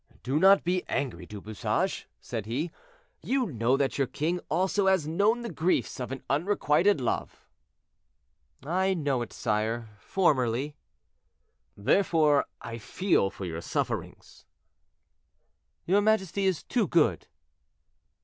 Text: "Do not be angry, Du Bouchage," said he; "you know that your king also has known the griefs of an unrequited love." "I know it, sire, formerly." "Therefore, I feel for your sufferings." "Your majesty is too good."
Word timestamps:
"Do 0.23 0.39
not 0.39 0.63
be 0.63 0.83
angry, 0.89 1.27
Du 1.27 1.39
Bouchage," 1.39 2.07
said 2.19 2.47
he; 2.47 2.71
"you 3.21 3.45
know 3.51 3.77
that 3.77 3.99
your 3.99 4.07
king 4.07 4.39
also 4.49 4.87
has 4.87 5.07
known 5.07 5.41
the 5.41 5.51
griefs 5.53 5.99
of 5.99 6.11
an 6.11 6.23
unrequited 6.27 6.99
love." 6.99 7.45
"I 8.65 8.95
know 8.95 9.21
it, 9.21 9.31
sire, 9.31 9.89
formerly." 9.99 10.75
"Therefore, 11.77 12.47
I 12.61 12.79
feel 12.79 13.29
for 13.29 13.45
your 13.45 13.61
sufferings." 13.61 14.47
"Your 15.85 16.01
majesty 16.01 16.47
is 16.47 16.63
too 16.63 16.87
good." 16.87 17.27